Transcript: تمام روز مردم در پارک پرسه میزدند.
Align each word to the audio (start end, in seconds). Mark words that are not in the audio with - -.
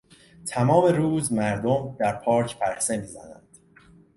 تمام 0.45 0.85
روز 0.95 1.33
مردم 1.33 1.95
در 1.99 2.15
پارک 2.15 2.59
پرسه 2.59 2.97
میزدند. 2.97 3.47